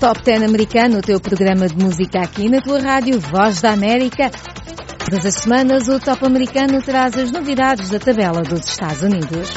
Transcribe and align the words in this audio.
Top 0.00 0.22
10 0.22 0.42
americano, 0.42 0.98
o 0.98 1.00
teu 1.00 1.18
programa 1.18 1.66
de 1.66 1.82
música 1.82 2.20
aqui 2.20 2.50
na 2.50 2.60
tua 2.60 2.78
rádio 2.80 3.18
Voz 3.18 3.62
da 3.62 3.72
América. 3.72 4.30
Todas 4.98 5.24
as 5.24 5.34
semanas 5.36 5.88
o 5.88 5.98
Top 5.98 6.22
americano 6.26 6.82
traz 6.82 7.16
as 7.16 7.32
novidades 7.32 7.88
da 7.88 7.98
tabela 7.98 8.42
dos 8.42 8.66
Estados 8.66 9.02
Unidos. 9.02 9.48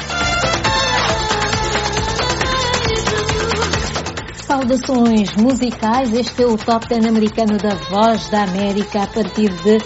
Saudações 4.45 5.35
musicais, 5.35 6.13
este 6.13 6.43
é 6.43 6.47
o 6.47 6.57
Top 6.57 6.87
10 6.87 7.05
americano 7.05 7.57
da 7.57 7.75
Voz 7.75 8.29
da 8.29 8.43
América 8.43 9.03
a 9.03 9.07
partir 9.07 9.49
de 9.49 9.77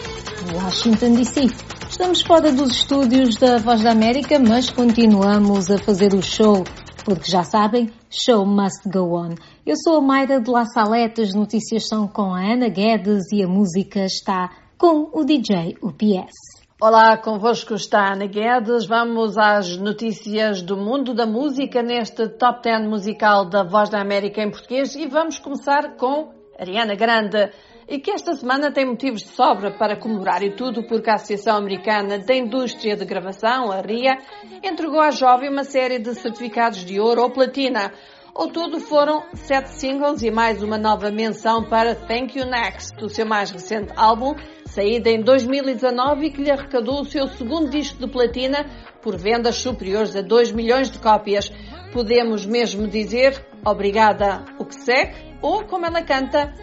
Washington 0.53 1.13
DC. 1.13 1.47
Estamos 1.89 2.21
fora 2.21 2.51
dos 2.51 2.71
estúdios 2.71 3.37
da 3.37 3.57
Voz 3.57 3.81
da 3.81 3.91
América, 3.91 4.37
mas 4.39 4.69
continuamos 4.69 5.71
a 5.71 5.79
fazer 5.79 6.13
o 6.13 6.21
show, 6.21 6.63
porque 7.03 7.31
já 7.31 7.43
sabem, 7.43 7.91
show 8.11 8.45
must 8.45 8.87
go 8.87 9.17
on. 9.17 9.33
Eu 9.65 9.75
sou 9.77 9.95
a 9.95 10.01
Mayra 10.01 10.41
de 10.41 10.51
La 10.51 10.65
Salete, 10.65 11.21
as 11.21 11.33
notícias 11.33 11.87
são 11.87 12.05
com 12.05 12.33
a 12.33 12.41
Ana 12.41 12.67
Guedes 12.67 13.31
e 13.31 13.41
a 13.41 13.47
música 13.47 14.03
está 14.03 14.49
com 14.77 15.09
o 15.13 15.23
DJ 15.23 15.77
UPS. 15.81 16.33
Olá, 16.81 17.15
convosco 17.15 17.73
está 17.73 18.11
Ana 18.11 18.25
Guedes. 18.25 18.85
Vamos 18.85 19.37
às 19.37 19.77
notícias 19.77 20.61
do 20.61 20.75
mundo 20.75 21.13
da 21.13 21.25
música 21.25 21.81
neste 21.81 22.27
Top 22.27 22.61
10 22.61 22.89
musical 22.89 23.45
da 23.45 23.63
Voz 23.63 23.89
da 23.89 24.01
América 24.01 24.43
em 24.43 24.51
português 24.51 24.95
e 24.95 25.07
vamos 25.07 25.39
começar 25.39 25.95
com 25.95 26.33
Ariana 26.59 26.95
Grande 26.95 27.49
e 27.87 27.99
que 27.99 28.11
esta 28.11 28.33
semana 28.33 28.69
tem 28.69 28.85
motivos 28.85 29.21
de 29.21 29.29
sobra 29.29 29.71
para 29.71 29.95
comemorar 29.95 30.43
e 30.43 30.57
tudo 30.57 30.83
porque 30.83 31.09
a 31.09 31.13
Associação 31.13 31.55
Americana 31.55 32.19
da 32.19 32.35
Indústria 32.35 32.97
de 32.97 33.05
Gravação, 33.05 33.71
a 33.71 33.79
RIA, 33.79 34.17
entregou 34.61 34.99
à 34.99 35.09
jovem 35.09 35.49
uma 35.49 35.63
série 35.63 35.99
de 35.99 36.13
certificados 36.15 36.83
de 36.83 36.99
ouro 36.99 37.21
ou 37.21 37.31
platina 37.31 37.93
ao 38.35 38.47
todo 38.47 38.79
foram 38.79 39.23
sete 39.33 39.69
singles 39.69 40.23
e 40.23 40.31
mais 40.31 40.63
uma 40.63 40.77
nova 40.77 41.11
menção 41.11 41.63
para 41.63 41.93
Thank 41.93 42.37
You 42.37 42.45
Next, 42.45 43.03
o 43.03 43.09
seu 43.09 43.25
mais 43.25 43.51
recente 43.51 43.93
álbum, 43.95 44.35
saído 44.65 45.07
em 45.07 45.21
2019 45.21 46.25
e 46.25 46.31
que 46.31 46.41
lhe 46.41 46.51
arrecadou 46.51 47.01
o 47.01 47.05
seu 47.05 47.27
segundo 47.27 47.69
disco 47.69 47.99
de 47.99 48.11
platina 48.11 48.65
por 49.01 49.15
vendas 49.17 49.55
superiores 49.55 50.15
a 50.15 50.21
2 50.21 50.51
milhões 50.51 50.89
de 50.89 50.97
cópias. 50.97 51.51
Podemos 51.91 52.45
mesmo 52.45 52.87
dizer 52.87 53.45
obrigada 53.65 54.43
o 54.57 54.65
que 54.65 54.75
segue 54.75 55.35
ou 55.41 55.63
como 55.65 55.85
ela 55.85 56.01
canta 56.01 56.53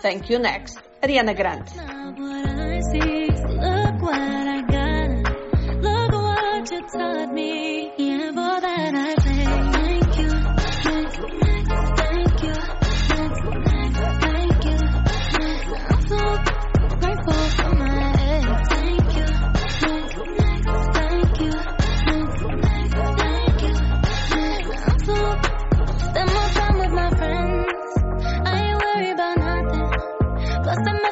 Thank 0.00 0.32
You 0.32 0.38
Next. 0.38 0.78
Ariana 1.02 1.32
Grande. 1.32 1.72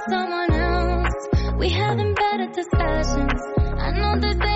someone 0.08 0.52
else. 0.52 1.28
We 1.58 1.68
having 1.70 2.14
better 2.14 2.46
discussions. 2.48 3.40
I 3.78 3.90
know 3.92 4.20
that 4.20 4.38
they 4.38 4.53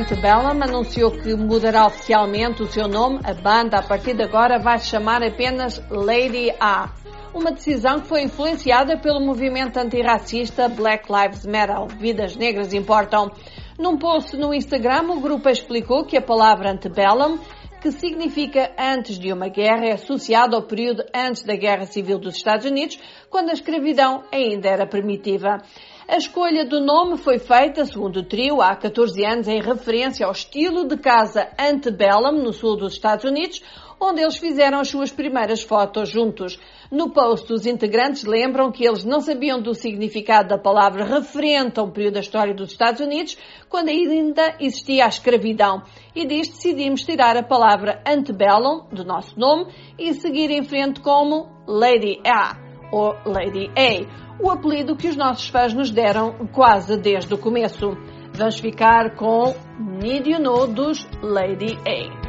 Antebellum 0.00 0.62
anunciou 0.62 1.10
que 1.10 1.34
mudará 1.34 1.86
oficialmente 1.86 2.62
o 2.62 2.66
seu 2.66 2.88
nome. 2.88 3.20
A 3.22 3.34
banda, 3.34 3.76
a 3.76 3.82
partir 3.82 4.14
de 4.14 4.22
agora, 4.22 4.58
vai 4.58 4.78
se 4.78 4.86
chamar 4.86 5.22
apenas 5.22 5.78
Lady 5.90 6.50
A. 6.58 6.88
Uma 7.34 7.52
decisão 7.52 8.00
que 8.00 8.08
foi 8.08 8.22
influenciada 8.22 8.96
pelo 8.96 9.20
movimento 9.20 9.76
antirracista 9.76 10.70
Black 10.70 11.04
Lives 11.12 11.44
Matter. 11.44 11.98
Vidas 11.98 12.34
negras 12.34 12.72
importam. 12.72 13.30
Num 13.78 13.98
post 13.98 14.38
no 14.38 14.54
Instagram, 14.54 15.10
o 15.10 15.20
grupo 15.20 15.50
explicou 15.50 16.06
que 16.06 16.16
a 16.16 16.22
palavra 16.22 16.72
antebellum 16.72 17.38
que 17.80 17.90
significa 17.92 18.70
antes 18.78 19.18
de 19.18 19.32
uma 19.32 19.48
guerra, 19.48 19.86
é 19.86 19.92
associado 19.92 20.54
ao 20.54 20.62
período 20.62 21.02
antes 21.14 21.42
da 21.42 21.56
Guerra 21.56 21.86
Civil 21.86 22.18
dos 22.18 22.36
Estados 22.36 22.66
Unidos, 22.66 22.98
quando 23.30 23.48
a 23.48 23.54
escravidão 23.54 24.22
ainda 24.30 24.68
era 24.68 24.86
primitiva. 24.86 25.62
A 26.10 26.16
escolha 26.16 26.64
do 26.64 26.80
nome 26.80 27.16
foi 27.18 27.38
feita, 27.38 27.84
segundo 27.84 28.16
o 28.16 28.24
trio, 28.24 28.60
há 28.60 28.74
14 28.74 29.24
anos, 29.24 29.46
em 29.46 29.62
referência 29.62 30.26
ao 30.26 30.32
estilo 30.32 30.84
de 30.84 30.96
casa 30.96 31.48
antebellum 31.56 32.32
no 32.32 32.52
sul 32.52 32.76
dos 32.76 32.94
Estados 32.94 33.24
Unidos, 33.24 33.62
onde 34.00 34.20
eles 34.20 34.36
fizeram 34.36 34.80
as 34.80 34.88
suas 34.88 35.12
primeiras 35.12 35.62
fotos 35.62 36.08
juntos. 36.08 36.58
No 36.90 37.10
post, 37.10 37.52
os 37.52 37.64
integrantes 37.64 38.24
lembram 38.24 38.72
que 38.72 38.84
eles 38.84 39.04
não 39.04 39.20
sabiam 39.20 39.62
do 39.62 39.72
significado 39.72 40.48
da 40.48 40.58
palavra 40.58 41.04
referente 41.04 41.78
a 41.78 41.84
um 41.84 41.92
período 41.92 42.14
da 42.14 42.20
história 42.20 42.52
dos 42.52 42.72
Estados 42.72 43.00
Unidos, 43.00 43.38
quando 43.68 43.90
ainda 43.90 44.56
existia 44.58 45.04
a 45.04 45.08
escravidão. 45.08 45.84
E 46.12 46.26
disto 46.26 46.56
decidimos 46.56 47.02
tirar 47.02 47.36
a 47.36 47.44
palavra 47.44 48.02
antebellum 48.04 48.84
do 48.90 49.04
nosso 49.04 49.38
nome 49.38 49.72
e 49.96 50.12
seguir 50.12 50.50
em 50.50 50.64
frente 50.64 51.00
como 51.00 51.48
Lady 51.68 52.20
A 52.26 52.69
ou 52.92 53.14
Lady 53.24 53.70
A 53.76 54.40
o 54.42 54.50
apelido 54.50 54.96
que 54.96 55.08
os 55.08 55.16
nossos 55.16 55.48
fãs 55.48 55.74
nos 55.74 55.90
deram 55.90 56.32
quase 56.52 56.96
desde 56.96 57.32
o 57.34 57.38
começo. 57.38 57.96
Vamos 58.32 58.58
ficar 58.58 59.14
com 59.16 59.54
Need 59.78 60.30
You 60.30 60.40
Know 60.40 60.66
dos 60.66 61.06
Lady 61.22 61.76
A. 61.86 62.20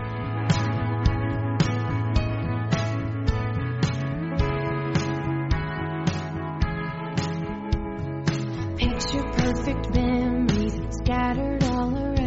Picture 8.76 9.24
perfect 9.38 9.90
memories 9.96 10.74
scattered 11.02 11.64
all 11.64 11.96
around 11.96 12.22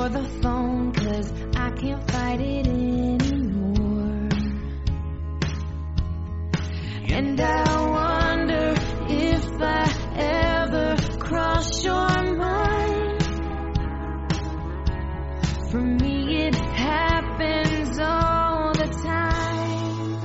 for 0.00 0.08
the 0.08 0.24
phone 0.42 0.92
cause 0.92 1.32
I 1.54 1.70
can't 1.72 2.09
fight 2.30 2.40
it 2.40 2.66
anymore. 2.68 4.28
And 7.10 7.40
I 7.40 7.80
wonder 7.98 8.74
if 9.08 9.46
I 9.60 9.92
ever 10.16 10.96
cross 11.18 11.84
your 11.84 12.34
mind. 12.36 13.22
For 15.70 15.80
me, 15.80 16.46
it 16.46 16.54
happens 16.54 17.98
all 17.98 18.74
the 18.74 18.88
time. 19.04 20.18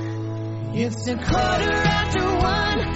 It's 0.76 1.08
a 1.08 1.16
quarter 1.16 1.72
after 1.72 2.24
one. 2.36 2.95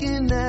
Looking 0.00 0.30
at 0.30 0.47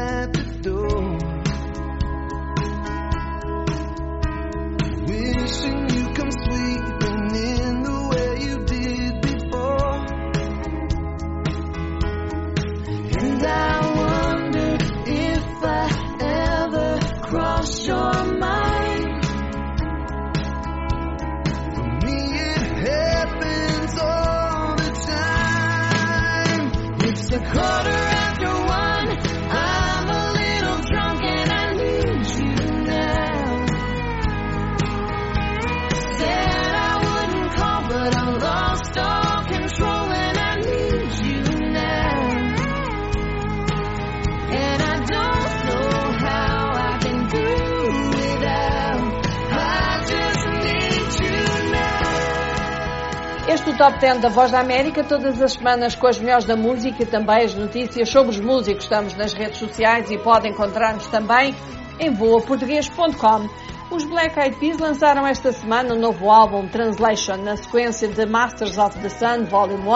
Top 53.80 53.98
10 53.98 54.20
da 54.20 54.28
Voz 54.28 54.52
da 54.52 54.60
América 54.60 55.06
todas 55.06 55.42
as 55.42 55.54
semanas 55.54 55.96
com 55.96 56.06
as 56.06 56.20
melhores 56.20 56.44
da 56.44 56.58
música 56.58 57.02
e 57.02 57.06
também 57.06 57.46
as 57.46 57.56
notícias 57.56 58.10
sobre 58.10 58.32
os 58.32 58.40
músicos. 58.42 58.84
Estamos 58.84 59.16
nas 59.16 59.32
redes 59.32 59.58
sociais 59.58 60.12
e 60.12 60.18
podem 60.18 60.52
encontrar-nos 60.52 61.08
também 61.08 61.56
em 61.98 62.14
voaportuguês.com. 62.14 63.48
Os 63.90 64.04
Black 64.04 64.38
Eyed 64.38 64.60
Peas 64.60 64.78
lançaram 64.80 65.26
esta 65.26 65.54
semana 65.54 65.96
um 65.96 65.98
novo 65.98 66.30
álbum 66.30 66.68
Translation 66.68 67.38
na 67.38 67.56
sequência 67.56 68.10
de 68.10 68.26
Masters 68.26 68.78
of 68.78 69.00
the 69.00 69.08
Sun 69.08 69.46
Volume 69.46 69.88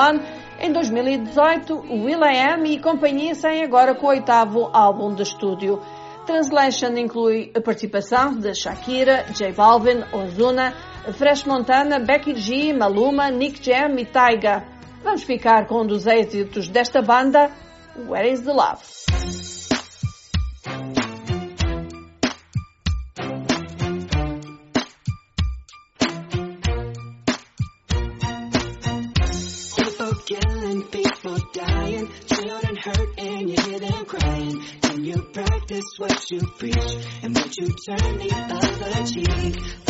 1. 0.62 0.66
Em 0.66 0.72
2018, 0.72 1.76
Will.i.am 1.92 2.66
e 2.66 2.80
companhia 2.80 3.36
saem 3.36 3.66
agora 3.66 3.94
com 3.96 4.06
o 4.06 4.12
oitavo 4.12 4.70
álbum 4.72 5.14
de 5.14 5.24
estúdio. 5.24 5.82
Translation 6.26 6.96
inclui 6.96 7.52
a 7.54 7.60
participação 7.60 8.34
de 8.34 8.56
Shakira, 8.56 9.26
J 9.34 9.52
Balvin, 9.52 10.06
Ozuna, 10.14 10.74
Fresh 11.12 11.46
Montana, 11.46 12.00
Becky 12.00 12.34
G, 12.36 12.72
Maluma, 12.72 13.30
Nick 13.30 13.62
Jam 13.62 14.00
e 14.00 14.06
Tyga. 14.06 14.64
Vamos 15.04 15.24
ficar 15.24 15.68
com 15.68 15.82
um 15.82 15.86
dos 15.86 16.08
êxitos 16.08 16.70
desta 16.70 17.02
banda, 17.02 17.52
Where 18.08 18.32
is 18.32 18.42
the 18.42 18.54
Love? 18.54 18.82
What 35.98 36.32
you 36.32 36.40
preach 36.58 36.96
and 37.24 37.36
would 37.36 37.58
you 37.58 37.68
turn 37.86 38.18
the 38.18 38.30
other 38.34 39.06
cheek? 39.06 39.83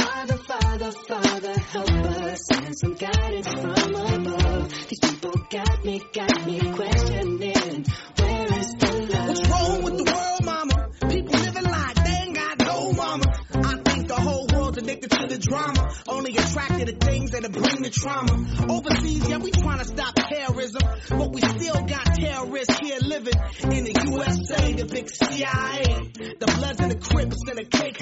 Father, 0.73 0.91
Father, 1.07 1.59
help 1.59 1.91
us 1.91 2.49
and 2.49 2.75
some 2.75 2.95
guidance 2.95 3.47
from 3.47 3.69
above. 3.69 4.73
These 4.89 4.99
people 5.01 5.33
got 5.51 5.85
me, 5.85 6.01
got 6.11 6.47
me 6.47 6.59
questioning, 6.73 7.85
where 8.17 8.59
is 8.59 8.73
the 8.79 9.07
love? 9.13 9.27
What's 9.27 9.49
wrong 9.49 9.83
with 9.83 9.97
the 9.97 10.11
world, 10.11 10.43
mama? 10.43 10.89
People 11.11 11.39
living 11.41 11.63
like 11.63 12.03
they 12.03 12.11
ain't 12.25 12.35
got 12.35 12.59
no 12.65 12.91
mama. 12.91 13.25
I 13.53 13.75
think 13.85 14.07
the 14.07 14.15
whole 14.15 14.47
world's 14.51 14.79
addicted 14.79 15.11
to 15.11 15.27
the 15.27 15.37
drama, 15.37 15.93
only 16.07 16.35
attracted 16.37 16.87
to 16.87 17.05
things 17.05 17.29
that 17.31 17.51
bring 17.51 17.83
the 17.83 17.91
trauma. 17.91 18.33
Overseas, 18.73 19.29
yeah, 19.29 19.37
we 19.37 19.51
trying 19.51 19.77
to 19.77 19.85
stop 19.85 20.15
terrorism, 20.15 20.81
but 21.09 21.31
we 21.31 21.41
still 21.41 21.85
got 21.85 22.15
terrorists 22.15 22.79
here 22.79 22.97
living 22.99 23.37
in 23.69 23.83
the 23.83 23.93
USA, 24.09 24.73
the 24.73 24.85
big 24.85 25.07
CIA, 25.07 26.09
the 26.39 26.47
Bloods 26.57 26.79
and 26.79 26.89
the 26.89 26.97
Crips 26.97 27.37
and 27.47 27.59
the 27.59 27.65
KKK. 27.65 27.92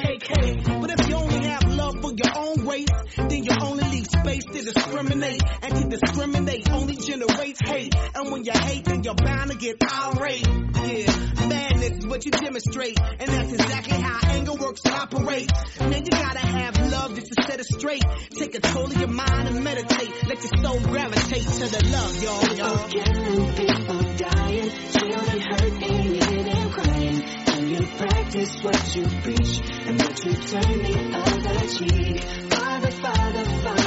Discriminate, 4.73 5.41
and 5.61 5.75
to 5.75 5.97
discriminate 5.97 6.69
only 6.71 6.95
generates 6.95 7.59
hate. 7.65 7.95
And 8.15 8.31
when 8.31 8.43
you 8.43 8.51
hate, 8.53 8.85
then 8.85 9.03
you're 9.03 9.15
bound 9.15 9.51
to 9.51 9.57
get 9.57 9.77
irate. 9.83 10.47
Yeah, 10.47 11.47
madness 11.47 11.97
is 11.99 12.07
what 12.07 12.25
you 12.25 12.31
demonstrate, 12.31 12.99
and 12.99 13.29
that's 13.29 13.53
exactly 13.53 13.97
how 14.01 14.19
anger 14.31 14.53
works 14.53 14.81
and 14.85 14.95
operates. 14.95 15.53
Man, 15.79 16.03
you 16.05 16.11
gotta 16.11 16.39
have 16.39 16.91
love 16.91 17.15
just 17.15 17.27
to 17.27 17.43
set 17.47 17.59
it 17.59 17.65
straight. 17.65 18.03
Take 18.37 18.53
control 18.53 18.85
of 18.85 18.97
your 18.97 19.09
mind 19.09 19.47
and 19.47 19.63
meditate. 19.63 20.27
Let 20.27 20.43
your 20.43 20.63
soul 20.63 20.79
gravitate 20.81 21.47
to 21.47 21.65
the 21.67 21.89
love, 21.91 22.23
y'all. 22.23 22.41
People 22.41 22.77
killing, 22.89 23.53
people 23.55 24.01
dying, 24.17 24.69
children 24.91 25.39
hurt 25.39 25.83
and 25.83 26.05
you 26.05 26.25
hear 26.25 26.43
them 26.43 26.71
crying. 26.71 27.21
Can 27.45 27.69
you 27.69 27.85
practice 27.97 28.63
what 28.63 28.95
you 28.95 29.03
preach 29.21 29.61
and 29.85 30.01
would 30.01 30.19
you 30.25 30.33
turn 30.33 30.77
the 30.83 30.95
other 31.17 31.67
cheek? 31.67 32.23
Father, 32.51 32.91
Father, 32.91 33.45
Father, 33.45 33.80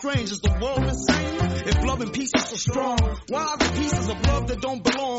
strange. 0.00 0.30
Is 0.30 0.40
the 0.40 0.58
world 0.60 0.82
insane? 0.82 1.68
If 1.68 1.84
love 1.84 2.00
and 2.00 2.12
peace 2.12 2.30
is 2.34 2.44
so 2.44 2.56
strong, 2.56 2.98
why 3.28 3.42
are 3.42 3.58
the 3.58 3.70
pieces 3.76 4.08
of 4.08 4.26
love 4.26 4.46
that 4.48 4.60
don't 4.60 4.82
belong? 4.82 5.09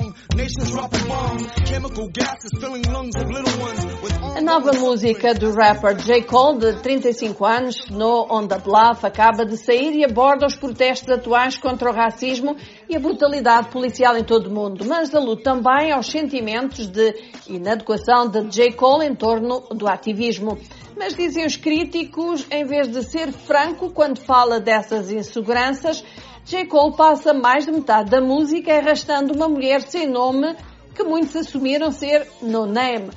A 4.35 4.41
nova 4.41 4.73
música 4.73 5.33
do 5.33 5.53
rapper 5.53 5.95
J. 5.95 6.23
Cole, 6.23 6.59
de 6.59 6.81
35 6.81 7.45
anos, 7.45 7.75
Snow 7.85 8.27
on 8.29 8.47
the 8.47 8.57
Bluff, 8.57 9.05
acaba 9.05 9.45
de 9.45 9.55
sair 9.55 9.95
e 9.95 10.03
aborda 10.03 10.45
os 10.45 10.55
protestos 10.55 11.09
atuais 11.09 11.57
contra 11.57 11.89
o 11.89 11.93
racismo 11.93 12.57
e 12.89 12.97
a 12.97 12.99
brutalidade 12.99 13.69
policial 13.69 14.17
em 14.17 14.25
todo 14.25 14.47
o 14.47 14.53
mundo, 14.53 14.83
mas 14.85 15.15
alude 15.15 15.41
também 15.41 15.93
aos 15.93 16.07
sentimentos 16.07 16.85
de 16.87 17.15
inadequação 17.47 18.27
de 18.27 18.41
J. 18.49 18.73
Cole 18.73 19.05
em 19.05 19.15
torno 19.15 19.61
do 19.73 19.87
ativismo. 19.87 20.57
Mas 20.97 21.15
dizem 21.15 21.45
os 21.45 21.55
críticos, 21.55 22.45
em 22.51 22.65
vez 22.65 22.91
de 22.91 23.03
ser 23.03 23.31
franco 23.31 23.91
quando 23.91 24.19
fala 24.19 24.59
dessas 24.59 25.11
inseguranças, 25.11 26.03
J. 26.45 26.65
Cole 26.65 26.95
passa 26.95 27.33
mais 27.33 27.65
de 27.65 27.71
metade 27.71 28.09
da 28.09 28.19
música 28.19 28.75
arrastando 28.75 29.33
uma 29.33 29.47
mulher 29.47 29.81
sem 29.81 30.07
nome 30.07 30.55
que 30.95 31.03
muitos 31.03 31.35
assumiram 31.35 31.91
ser 31.91 32.27
No 32.41 32.65
Name 32.65 33.09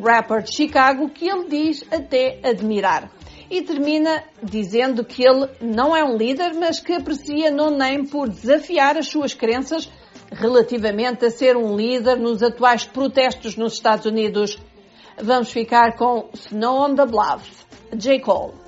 rapper 0.00 0.42
de 0.42 0.54
Chicago, 0.54 1.08
que 1.10 1.28
ele 1.28 1.48
diz 1.48 1.84
até 1.90 2.40
admirar. 2.42 3.10
E 3.50 3.60
termina 3.62 4.24
dizendo 4.42 5.04
que 5.04 5.22
ele 5.22 5.48
não 5.60 5.94
é 5.94 6.02
um 6.02 6.16
líder, 6.16 6.54
mas 6.54 6.80
que 6.80 6.94
aprecia 6.94 7.50
No 7.50 7.70
Name 7.70 8.08
por 8.08 8.28
desafiar 8.28 8.96
as 8.96 9.08
suas 9.08 9.34
crenças 9.34 9.90
relativamente 10.30 11.26
a 11.26 11.30
ser 11.30 11.56
um 11.56 11.76
líder 11.76 12.16
nos 12.16 12.42
atuais 12.42 12.84
protestos 12.84 13.56
nos 13.56 13.74
Estados 13.74 14.06
Unidos. 14.06 14.58
Vamos 15.20 15.50
ficar 15.52 15.96
com 15.96 16.30
Snow 16.32 16.90
on 16.90 16.94
the 16.94 17.04
Bluff, 17.04 17.66
J. 17.94 18.18
Cole. 18.20 18.61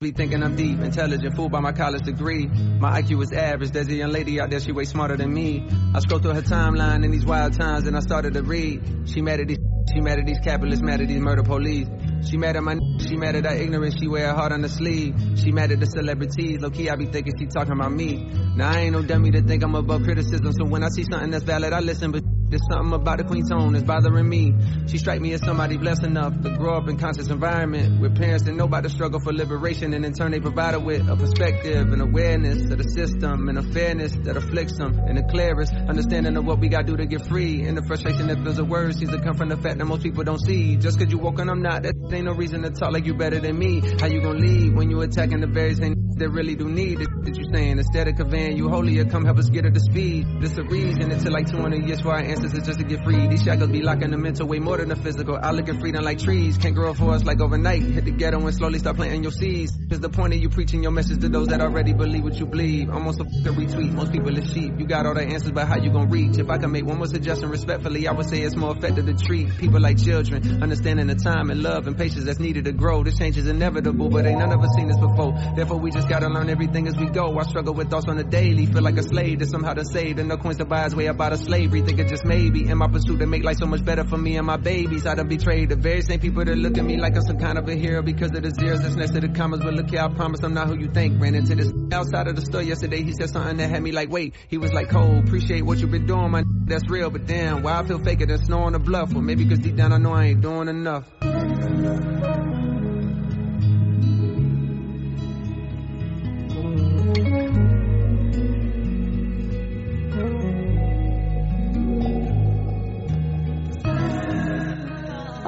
Thinking 0.00 0.42
I'm 0.42 0.56
deep, 0.56 0.80
intelligent, 0.80 1.36
fooled 1.36 1.52
by 1.52 1.60
my 1.60 1.72
college 1.72 2.04
degree. 2.04 2.46
My 2.46 3.02
IQ 3.02 3.22
is 3.22 3.32
average. 3.34 3.72
There's 3.72 3.88
a 3.88 3.94
young 3.94 4.10
lady 4.10 4.40
out 4.40 4.48
there, 4.48 4.58
she 4.58 4.72
way 4.72 4.86
smarter 4.86 5.14
than 5.14 5.30
me. 5.30 5.68
I 5.94 6.00
scroll 6.00 6.20
through 6.20 6.32
her 6.32 6.40
timeline 6.40 7.04
in 7.04 7.10
these 7.10 7.26
wild 7.26 7.52
times, 7.52 7.86
and 7.86 7.94
I 7.94 8.00
started 8.00 8.32
to 8.32 8.42
read. 8.42 8.82
She 9.04 9.20
mad 9.20 9.40
at 9.40 9.48
these, 9.48 9.58
she 9.92 10.00
mad 10.00 10.18
at 10.18 10.24
these 10.24 10.38
capitalists, 10.42 10.82
mad 10.82 11.02
at 11.02 11.08
these 11.08 11.20
murder 11.20 11.42
police. 11.42 11.86
She 12.26 12.38
mad 12.38 12.56
at 12.56 12.62
my, 12.62 12.78
she 13.06 13.16
mad 13.16 13.36
at 13.36 13.44
our 13.44 13.54
ignorance, 13.54 13.94
she 14.00 14.08
wear 14.08 14.28
her 14.28 14.32
heart 14.32 14.52
on 14.52 14.62
the 14.62 14.70
sleeve. 14.70 15.14
She 15.36 15.52
mad 15.52 15.70
at 15.70 15.80
the 15.80 15.86
celebrities, 15.86 16.62
low 16.62 16.70
key 16.70 16.88
I 16.88 16.96
be 16.96 17.04
thinking 17.04 17.34
she 17.38 17.44
talking 17.44 17.74
about 17.74 17.92
me. 17.92 18.24
Now 18.56 18.70
I 18.70 18.78
ain't 18.78 18.92
no 18.92 19.02
dummy 19.02 19.32
to 19.32 19.42
think 19.42 19.62
I'm 19.62 19.74
above 19.74 20.04
criticism, 20.04 20.50
so 20.54 20.64
when 20.64 20.82
I 20.82 20.88
see 20.88 21.04
something 21.04 21.30
that's 21.30 21.44
valid, 21.44 21.74
I 21.74 21.80
listen, 21.80 22.10
but 22.10 22.24
there's 22.50 22.66
something 22.68 22.92
about 22.92 23.18
the 23.18 23.24
queen 23.24 23.46
tone 23.46 23.72
that's 23.72 23.84
bothering 23.84 24.28
me. 24.28 24.52
She 24.88 24.98
strike 24.98 25.20
me 25.20 25.32
as 25.34 25.40
somebody 25.40 25.76
blessed 25.76 26.02
enough 26.02 26.34
to 26.42 26.50
grow 26.56 26.76
up 26.76 26.88
in 26.88 26.98
conscious 26.98 27.28
environment 27.28 28.00
with 28.00 28.16
parents 28.16 28.42
that 28.44 28.54
know 28.54 28.64
about 28.64 28.82
the 28.82 28.90
struggle 28.90 29.20
for 29.20 29.32
liberation 29.32 29.94
and 29.94 30.04
in 30.04 30.12
turn 30.14 30.32
they 30.32 30.40
provide 30.40 30.74
her 30.74 30.80
with 30.80 31.08
a 31.08 31.14
perspective 31.14 31.92
and 31.92 32.02
awareness 32.02 32.68
of 32.70 32.78
the 32.78 32.84
system 32.90 33.48
and 33.48 33.56
a 33.56 33.62
fairness 33.62 34.16
that 34.24 34.36
afflicts 34.36 34.76
them 34.78 34.98
and 34.98 35.16
the 35.16 35.22
clearest 35.30 35.72
understanding 35.72 36.36
of 36.36 36.44
what 36.44 36.58
we 36.58 36.68
gotta 36.68 36.84
do 36.84 36.96
to 36.96 37.06
get 37.06 37.24
free 37.26 37.62
and 37.62 37.78
the 37.78 37.82
frustration 37.82 38.26
that 38.26 38.42
fills 38.42 38.56
the 38.56 38.64
words 38.64 38.98
seems 38.98 39.12
to 39.12 39.20
come 39.20 39.36
from 39.36 39.48
the 39.48 39.56
fact 39.56 39.78
that 39.78 39.84
most 39.84 40.02
people 40.02 40.24
don't 40.24 40.40
see. 40.40 40.74
Just 40.74 40.98
cause 40.98 41.08
you 41.08 41.18
woke 41.18 41.38
and 41.38 41.48
I'm 41.48 41.62
not, 41.62 41.84
that 41.84 41.94
ain't 42.12 42.24
no 42.24 42.32
reason 42.32 42.62
to 42.62 42.70
talk 42.70 42.92
like 42.92 43.06
you 43.06 43.14
better 43.14 43.38
than 43.38 43.56
me. 43.56 43.80
How 44.00 44.08
you 44.08 44.20
gonna 44.20 44.40
leave 44.40 44.74
when 44.74 44.90
you 44.90 45.00
attacking 45.02 45.40
the 45.40 45.46
very 45.46 45.74
same 45.74 45.94
that 46.20 46.28
really 46.28 46.54
do 46.54 46.68
need 46.68 47.00
it 47.00 47.08
that 47.24 47.34
you 47.34 47.44
saying 47.50 47.78
instead 47.78 48.06
of 48.06 48.14
conveying 48.14 48.54
you 48.54 48.68
holier 48.68 49.06
come 49.06 49.24
help 49.24 49.38
us 49.38 49.48
get 49.48 49.64
her 49.64 49.70
to 49.70 49.80
speed 49.80 50.26
this 50.40 50.56
a 50.58 50.62
reason 50.64 51.08
took 51.08 51.32
like 51.32 51.50
200 51.50 51.86
years 51.88 52.02
for 52.02 52.10
our 52.10 52.18
ancestors 52.18 52.39
just 52.42 52.78
to 52.78 52.84
get 52.84 53.04
free. 53.04 53.26
These 53.26 53.42
shackles 53.42 53.70
be 53.70 53.82
locking 53.82 54.10
the 54.10 54.16
mental 54.16 54.46
way 54.46 54.58
more 54.58 54.78
than 54.78 54.88
the 54.88 54.96
physical. 54.96 55.38
I 55.40 55.50
look 55.52 55.68
at 55.68 55.78
freedom 55.80 56.04
like 56.04 56.18
trees. 56.18 56.56
Can't 56.58 56.74
grow 56.74 56.94
for 56.94 57.10
us 57.12 57.24
like 57.24 57.40
overnight. 57.40 57.82
Hit 57.82 58.04
the 58.04 58.10
ghetto 58.10 58.40
and 58.40 58.54
slowly 58.54 58.78
start 58.78 58.96
planting 58.96 59.22
your 59.22 59.32
seeds. 59.32 59.76
Is 59.90 60.00
the 60.00 60.08
point 60.08 60.34
of 60.34 60.40
you 60.40 60.48
preaching 60.48 60.82
your 60.82 60.92
message 60.92 61.20
to 61.20 61.28
those 61.28 61.48
that 61.48 61.60
already 61.60 61.92
believe 61.92 62.24
what 62.24 62.34
you 62.34 62.46
believe? 62.46 62.90
Almost 62.90 63.20
a 63.20 63.24
retweet. 63.24 63.92
Most 63.92 64.12
people 64.12 64.36
are 64.36 64.46
sheep. 64.46 64.78
You 64.78 64.86
got 64.86 65.06
all 65.06 65.14
the 65.14 65.22
answers 65.22 65.52
but 65.52 65.66
how 65.66 65.76
you 65.76 65.90
gonna 65.90 66.06
reach? 66.06 66.38
If 66.38 66.48
I 66.50 66.58
can 66.58 66.72
make 66.72 66.84
one 66.84 66.98
more 66.98 67.06
suggestion 67.06 67.50
respectfully 67.50 68.06
I 68.06 68.12
would 68.12 68.28
say 68.28 68.40
it's 68.40 68.56
more 68.56 68.76
effective 68.76 69.06
to 69.06 69.14
treat 69.14 69.56
people 69.58 69.80
like 69.80 70.02
children. 70.02 70.62
Understanding 70.62 71.06
the 71.08 71.16
time 71.16 71.50
and 71.50 71.62
love 71.62 71.86
and 71.86 71.96
patience 71.96 72.24
that's 72.24 72.38
needed 72.40 72.64
to 72.64 72.72
grow. 72.72 73.02
This 73.04 73.18
change 73.18 73.36
is 73.36 73.46
inevitable 73.46 74.08
but 74.08 74.26
ain't 74.26 74.38
none 74.38 74.52
of 74.52 74.60
us 74.62 74.74
seen 74.76 74.88
this 74.88 74.98
before. 74.98 75.34
Therefore 75.56 75.78
we 75.78 75.90
just 75.90 76.08
gotta 76.08 76.28
learn 76.28 76.48
everything 76.50 76.86
as 76.86 76.96
we 76.96 77.06
go. 77.06 77.38
I 77.38 77.42
struggle 77.44 77.74
with 77.74 77.90
thoughts 77.90 78.06
on 78.08 78.16
the 78.16 78.24
daily. 78.24 78.66
Feel 78.66 78.82
like 78.82 78.96
a 78.96 79.02
slave 79.02 79.40
that 79.40 79.48
somehow 79.48 79.74
to 79.74 79.84
save. 79.84 80.18
And 80.18 80.28
no 80.28 80.36
coins 80.36 80.58
to 80.58 80.64
buy 80.64 80.84
his 80.84 80.94
way 80.94 81.08
out 81.08 81.20
of 81.20 81.38
slavery. 81.38 81.82
Think 81.82 81.98
it 81.98 82.08
just 82.08 82.24
maybe. 82.30 82.68
In 82.68 82.78
my 82.78 82.86
pursuit 82.86 83.18
to 83.18 83.26
make 83.26 83.42
life 83.42 83.56
so 83.58 83.66
much 83.66 83.84
better 83.84 84.04
for 84.04 84.16
me 84.16 84.36
and 84.36 84.46
my 84.46 84.56
babies. 84.56 85.04
I 85.04 85.16
done 85.16 85.28
betrayed 85.28 85.68
the 85.68 85.76
very 85.76 86.00
same 86.02 86.20
people 86.20 86.44
that 86.44 86.56
look 86.56 86.78
at 86.78 86.84
me 86.84 86.96
like 86.96 87.16
I'm 87.16 87.22
some 87.22 87.38
kind 87.38 87.58
of 87.58 87.68
a 87.68 87.74
hero 87.74 88.02
because 88.02 88.30
of 88.36 88.42
the 88.42 88.50
zeros 88.50 88.82
that's 88.82 88.94
next 88.94 89.12
to 89.14 89.20
the 89.20 89.28
commas. 89.28 89.60
But 89.60 89.74
look 89.74 89.90
here, 89.90 90.00
I 90.00 90.08
promise 90.08 90.40
I'm 90.44 90.54
not 90.54 90.68
who 90.68 90.78
you 90.78 90.88
think. 90.92 91.20
Ran 91.20 91.34
into 91.34 91.56
this 91.56 91.72
outside 91.92 92.28
of 92.28 92.36
the 92.36 92.42
store 92.42 92.62
yesterday. 92.62 93.02
He 93.02 93.12
said 93.12 93.30
something 93.30 93.56
that 93.56 93.68
had 93.68 93.82
me 93.82 93.90
like, 93.90 94.10
wait. 94.10 94.36
He 94.48 94.58
was 94.58 94.72
like, 94.72 94.90
Cole, 94.90 95.18
appreciate 95.18 95.62
what 95.62 95.78
you've 95.78 95.90
been 95.90 96.06
doing, 96.06 96.30
my 96.30 96.44
that's 96.70 96.88
real. 96.88 97.10
But 97.10 97.26
damn, 97.26 97.62
why 97.62 97.80
I 97.80 97.84
feel 97.84 97.98
faker 97.98 98.26
than 98.26 98.38
snow 98.38 98.60
on 98.60 98.72
the 98.74 98.78
bluff? 98.78 99.12
Well, 99.12 99.22
maybe 99.22 99.44
cause 99.46 99.58
deep 99.58 99.74
down 99.74 99.92
I 99.92 99.98
know 99.98 100.12
I 100.12 100.26
ain't 100.26 100.40
doing 100.40 100.68
enough. 100.68 101.10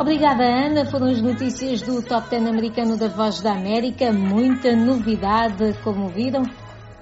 Obrigada, 0.03 0.43
Ana. 0.43 0.85
Foram 0.85 1.07
as 1.07 1.23
notícias 1.23 1.81
do 1.81 2.03
Top 2.03 2.29
10 2.29 2.49
americano 2.49 2.97
da 2.97 3.07
Voz 3.07 3.41
da 3.41 3.53
América. 3.53 4.13
Muita 4.13 4.75
novidade, 4.75 5.79
como 5.85 6.09
viram. 6.09 6.43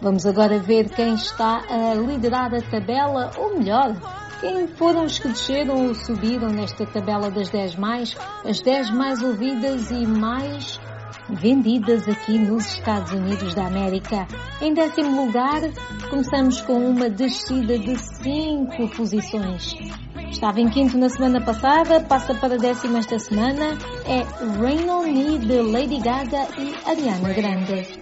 Vamos 0.02 0.26
agora 0.26 0.58
ver 0.58 0.90
quem 0.90 1.14
está 1.14 1.62
a 1.66 1.94
liderar 1.94 2.54
a 2.54 2.60
tabela, 2.60 3.30
ou 3.38 3.58
melhor, 3.58 3.96
quem 4.42 4.68
foram 4.68 5.04
os 5.04 5.18
que 5.18 5.28
desceram 5.28 5.86
ou 5.86 5.94
subiram 5.94 6.50
nesta 6.50 6.84
tabela 6.84 7.30
das 7.30 7.48
10 7.48 7.76
mais, 7.76 8.14
as 8.44 8.60
10 8.60 8.90
mais 8.90 9.22
ouvidas 9.22 9.90
e 9.90 10.06
mais 10.06 10.78
vendidas 11.34 12.08
aqui 12.08 12.38
nos 12.38 12.66
Estados 12.66 13.12
Unidos 13.12 13.54
da 13.54 13.66
América. 13.66 14.26
Em 14.60 14.74
décimo 14.74 15.26
lugar, 15.26 15.60
começamos 16.08 16.60
com 16.60 16.74
uma 16.74 17.08
descida 17.08 17.78
de 17.78 17.96
5 17.96 18.88
posições. 18.96 19.76
Estava 20.30 20.60
em 20.60 20.68
quinto 20.68 20.96
na 20.96 21.08
semana 21.08 21.40
passada, 21.40 22.00
passa 22.00 22.34
para 22.34 22.56
décimo 22.56 22.98
esta 22.98 23.18
semana. 23.18 23.76
É 24.06 24.22
Rain 24.60 24.88
on 24.88 25.02
Me 25.02 25.38
de 25.38 25.60
Lady 25.60 25.98
Gaga 25.98 26.46
e 26.58 26.74
Ariana 26.88 27.32
Grande. 27.32 28.00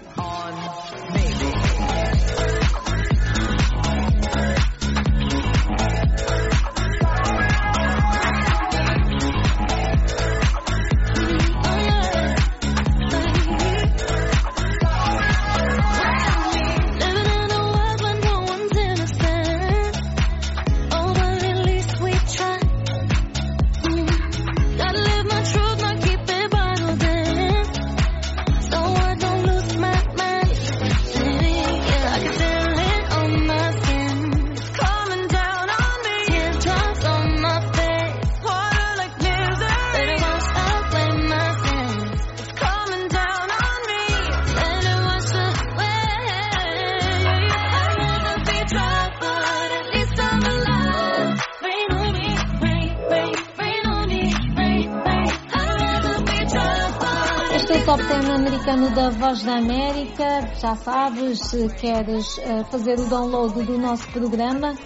Voz 59.19 59.43
da 59.43 59.59
América. 59.59 60.47
Já 60.61 60.77
sabes, 60.77 61.41
se 61.41 61.69
queres 61.71 62.39
eh, 62.39 62.63
fazer 62.71 63.01
o 63.01 63.07
download 63.07 63.65
do 63.65 63.77
nosso 63.77 64.07
programa, 64.13 64.77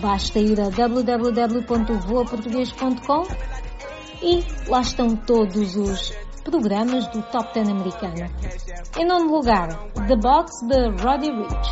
basta 0.00 0.40
ir 0.40 0.60
a 0.60 0.68
www.voaportugues.com 0.68 3.22
e 4.22 4.44
lá 4.68 4.80
estão 4.80 5.14
todos 5.14 5.76
os 5.76 6.10
programas 6.42 7.06
do 7.08 7.22
Top 7.30 7.54
10 7.54 7.68
americano. 7.68 8.28
Em 8.98 9.06
nono 9.06 9.30
lugar, 9.30 9.68
The 9.94 10.16
Box 10.16 10.50
de 10.66 10.88
Roddy 11.00 11.30
Rich. 11.30 11.70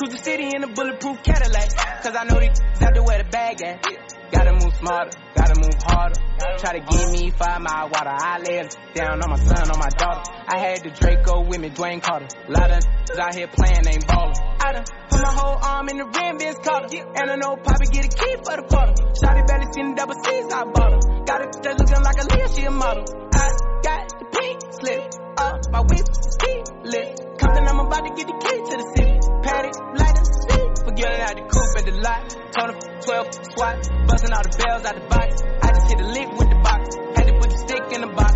Cruise 0.00 0.16
the 0.16 0.24
city 0.24 0.48
in 0.56 0.64
a 0.64 0.72
bulletproof 0.72 1.20
Cadillac, 1.20 1.76
cause 2.00 2.16
I 2.16 2.24
know 2.24 2.40
these 2.40 2.56
have 2.80 2.96
to 2.96 3.04
wear 3.04 3.20
the 3.20 3.28
bag 3.28 3.60
at. 3.60 3.84
Gotta 4.32 4.56
move 4.56 4.72
smarter, 4.80 5.12
gotta 5.36 5.60
move 5.60 5.76
harder. 5.76 6.16
Try 6.56 6.80
to 6.80 6.82
give 6.88 7.12
me 7.12 7.28
five 7.36 7.60
mile 7.60 7.92
water. 7.92 8.08
I 8.08 8.40
lay 8.40 8.64
down 8.96 9.20
on 9.20 9.28
my 9.28 9.36
son, 9.36 9.68
on 9.68 9.76
my 9.76 9.92
daughter. 9.92 10.24
I 10.48 10.56
had 10.56 10.80
the 10.80 10.88
Draco 10.96 11.44
with 11.44 11.60
me, 11.60 11.68
Dwayne 11.68 12.00
Carter. 12.00 12.32
Lot 12.48 12.72
of 12.72 12.80
out 13.20 13.34
here 13.36 13.52
playing, 13.52 13.84
ain't 13.92 14.08
ballin'. 14.08 14.40
I 14.64 14.72
done 14.72 14.88
put 14.88 15.20
my 15.20 15.34
whole 15.36 15.60
arm 15.60 15.92
in 15.92 16.00
the 16.00 16.08
rim, 16.08 16.38
Vince 16.40 16.56
Carter. 16.64 16.96
And 16.96 17.26
I 17.28 17.36
know 17.36 17.60
Poppy 17.60 17.92
get 17.92 18.08
a 18.08 18.12
key 18.16 18.34
for 18.40 18.56
the 18.56 18.64
quarter. 18.72 18.96
Shotty 19.20 19.44
belly 19.44 19.68
seen 19.76 19.92
the 19.92 19.96
double 20.00 20.16
C's, 20.16 20.48
I 20.48 20.64
bought 20.64 20.96
her. 20.96 21.02
Got 21.28 21.44
it 21.44 21.60
that 21.60 21.76
looking 21.76 22.00
like 22.00 22.16
a 22.16 22.24
Leah, 22.24 22.48
she 22.48 22.64
a 22.64 22.72
model. 22.72 23.04
I 23.36 23.52
got 23.84 24.08
the 24.16 24.24
pink 24.32 24.64
slip 24.80 25.12
up, 25.36 25.60
my 25.68 25.84
whip 25.84 26.08
ski 26.08 26.52
lit. 26.88 27.20
Compton, 27.36 27.68
I'm 27.68 27.84
about 27.84 28.00
to 28.08 28.16
get 28.16 28.24
the 28.32 28.36
key 28.40 28.56
to 28.64 28.74
the 28.80 28.88
city. 28.96 29.19
Paddock, 29.42 29.76
light 29.96 30.16
the 30.16 30.24
seat. 30.24 30.70
Forgetting 30.84 31.20
out 31.20 31.34
the 31.36 31.44
coupe 31.48 31.74
at 31.78 31.84
the 31.84 31.94
lot. 32.00 32.22
Tony 32.52 32.74
12 32.76 33.26
swat, 33.54 33.76
busting 34.06 34.32
all 34.32 34.42
the 34.42 34.52
bells 34.58 34.84
out 34.84 34.94
the 34.94 35.06
box. 35.08 35.42
I 35.62 35.68
just 35.72 35.86
hit 35.88 36.00
a 36.00 36.08
lick 36.08 36.28
with 36.38 36.48
the 36.50 36.60
box. 36.60 36.96
Had 37.16 37.26
to 37.28 37.34
put 37.40 37.50
the 37.50 37.58
stick 37.58 37.84
in 37.94 38.00
the 38.00 38.12
box. 38.12 38.34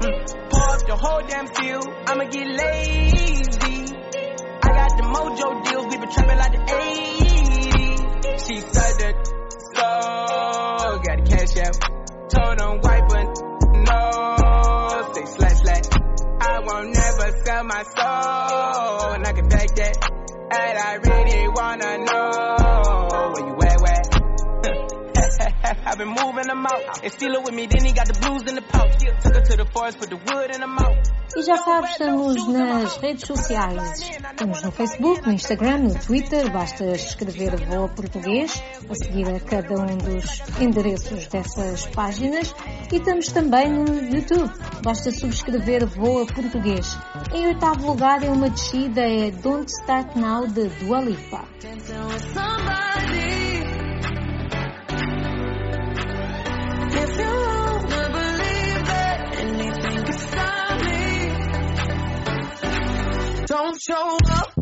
Mm. 0.00 0.50
Pour 0.50 0.68
up 0.70 0.82
the 0.86 0.96
whole 0.96 1.22
damn 1.26 1.46
field. 1.48 1.86
I'ma 2.06 2.24
get 2.28 2.46
lazy. 2.46 3.92
I 4.60 4.68
got 4.76 4.90
the 4.96 5.04
mojo 5.08 5.64
deals. 5.64 5.86
We 5.88 5.96
been 5.98 6.10
trapping 6.10 6.38
like 6.38 6.52
the 6.52 6.62
80s. 6.68 8.46
She 8.46 8.56
said 8.60 8.94
that 9.00 9.40
so 9.74 10.98
got 10.98 11.16
the 11.16 11.24
cash 11.30 11.56
out. 11.64 11.76
Told 12.28 12.58
them 12.58 12.80
wipe 12.82 13.08
but 13.08 13.26
no. 13.88 15.12
Say 15.14 15.24
slash 15.24 15.58
slash. 15.62 15.86
I 16.40 16.60
won't 16.64 16.94
never 16.94 17.44
sell 17.44 17.64
my 17.64 17.82
soul. 17.82 19.12
And 19.14 19.26
I 19.26 19.32
can 19.32 19.48
back 19.48 19.74
that. 19.76 20.09
They 21.30 21.46
wanna. 21.46 21.89
Been 26.00 26.08
moving 26.08 26.46
them 26.46 26.64
out. 26.64 27.04
And 27.04 27.12
steal 27.12 27.34
it 27.34 27.42
with 27.44 27.54
me, 27.54 27.66
then 27.66 27.84
he 27.84 27.92
got 27.92 28.06
the 28.08 28.18
blues 28.20 28.42
in 28.48 28.54
the 28.54 28.62
pouch. 28.62 28.96
Took 29.22 29.34
her 29.34 29.42
to 29.42 29.56
the 29.56 29.66
forest, 29.66 29.98
put 29.98 30.08
the 30.08 30.16
wood 30.16 30.54
in 30.54 30.60
the 30.60 30.66
mouth. 30.66 30.96
E 31.36 31.42
já 31.42 31.56
sabes, 31.58 31.90
estamos 31.90 32.48
nas 32.48 32.96
redes 32.96 33.24
sociais. 33.24 34.00
Estamos 34.30 34.62
no 34.62 34.72
Facebook, 34.72 35.24
no 35.24 35.32
Instagram, 35.32 35.78
no 35.78 35.94
Twitter. 35.94 36.50
Basta 36.50 36.84
escrever 36.86 37.54
Voa 37.66 37.88
Português, 37.88 38.60
a 38.88 38.94
seguir 38.94 39.28
a 39.28 39.38
cada 39.38 39.74
um 39.74 39.96
dos 39.96 40.42
endereços 40.60 41.28
dessas 41.28 41.86
páginas. 41.86 42.52
E 42.90 42.96
estamos 42.96 43.26
também 43.28 43.70
no 43.70 43.86
YouTube. 44.12 44.50
Basta 44.82 45.12
subscrever 45.12 45.86
Voa 45.86 46.26
Português. 46.26 46.98
Em 47.32 47.46
oitavo 47.46 47.86
lugar 47.86 48.24
é 48.24 48.30
uma 48.30 48.50
descida, 48.50 49.02
é 49.02 49.30
Don't 49.30 49.70
Start 49.70 50.16
Now 50.16 50.48
de 50.48 50.64
Dua 50.64 51.00
Lipa. 51.00 51.44
Don't 63.46 63.80
show 63.80 64.18
up, 64.28 64.54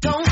don't 0.00 0.31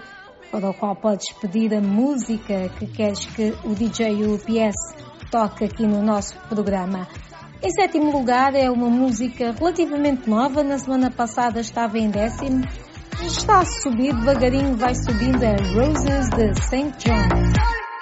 para 0.52 0.70
o 0.70 0.74
qual 0.74 0.98
podes 0.98 1.32
pedir 1.32 1.74
a 1.74 1.80
música 1.80 2.68
que 2.78 2.88
queres 2.88 3.26
que 3.26 3.56
o 3.64 3.74
DJ 3.74 4.26
UPS 4.26 4.76
toque 5.32 5.64
aqui 5.64 5.88
no 5.88 6.04
nosso 6.04 6.38
programa. 6.50 7.08
Em 7.64 7.72
sétimo 7.72 8.12
lugar 8.12 8.54
é 8.56 8.70
uma 8.70 8.90
música 8.90 9.54
relativamente 9.58 10.30
nova, 10.30 10.62
na 10.64 10.78
semana 10.78 11.10
passada 11.10 11.62
estava 11.62 11.98
em 11.98 12.10
décimo, 12.10 12.62
está 13.22 13.62
a 13.62 13.66
subir 13.66 14.14
devagarinho, 14.14 14.76
vai 14.76 14.94
subindo 14.94 15.42
a 15.42 15.56
Roses 15.74 16.30
de 16.32 16.62
St. 16.62 16.92
John. 16.98 17.93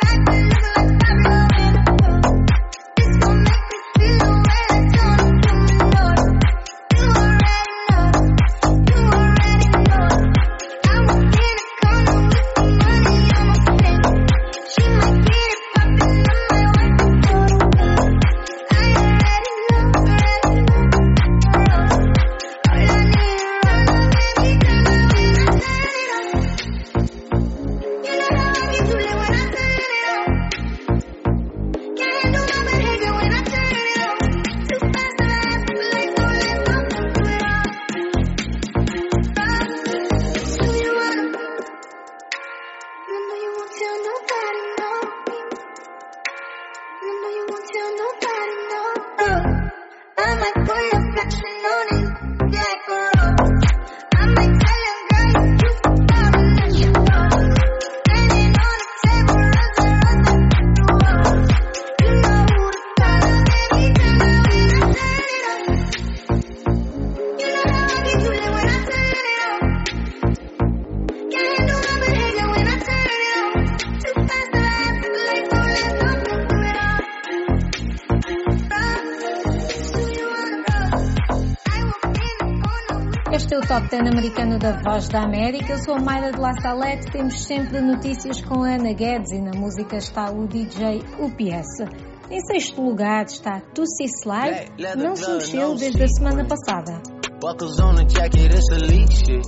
Este 84.02 84.10
é 84.10 84.10
o 84.10 84.10
Top 84.10 84.10
10 84.10 84.10
americano 84.10 84.58
da 84.58 84.82
Voz 84.82 85.08
da 85.10 85.22
América. 85.22 85.74
Eu 85.74 85.78
sou 85.78 85.94
a 85.96 86.00
Mayra 86.00 86.32
de 86.32 86.40
La 86.40 86.54
Salette. 86.54 87.12
Temos 87.12 87.44
sempre 87.44 87.82
notícias 87.82 88.42
com 88.42 88.64
Ana 88.64 88.94
Guedes 88.94 89.32
e 89.32 89.42
na 89.42 89.52
música 89.52 89.98
está 89.98 90.32
o 90.32 90.48
DJ 90.48 91.04
UPS. 91.20 91.86
Em 92.30 92.40
sexto 92.40 92.82
lugar 92.82 93.26
está 93.26 93.62
Tussie 93.76 94.08
Slide, 94.08 94.72
não 94.98 95.16
se 95.16 95.30
mexeu 95.30 95.76
desde 95.76 96.04
a 96.04 96.08
semana 96.08 96.46
passada. 96.46 97.02
Buckles 97.42 97.80
on 97.80 97.96
the 97.96 98.06
jacket, 98.06 98.54
it's 98.54 98.72
elite 98.72 99.14
shit. 99.14 99.48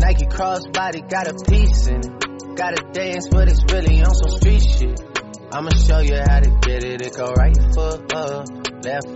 Nike 0.00 0.26
crossbody 0.26 1.00
got 1.08 1.26
a 1.26 1.34
piece 1.50 1.88
in 1.88 1.96
it. 1.96 2.56
Gotta 2.56 2.82
dance, 2.92 3.28
but 3.30 3.48
it's 3.48 3.64
really 3.72 4.02
on 4.02 4.14
some 4.14 4.36
street 4.38 4.62
shit. 4.62 5.00
I'ma 5.52 5.70
show 5.70 6.00
you 6.00 6.16
how 6.28 6.40
to 6.40 6.50
get 6.60 6.84
it. 6.84 7.00
It 7.02 7.16
go 7.16 7.32
right 7.32 7.56
foot 7.74 8.12
up, 8.14 8.46
left 8.84 9.15